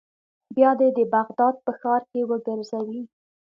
بیا 0.55 0.71
دې 0.79 0.89
د 0.97 0.99
بغداد 1.13 1.55
په 1.65 1.71
ښار 1.79 2.01
کې 2.11 2.21
وګرځوي. 2.29 3.01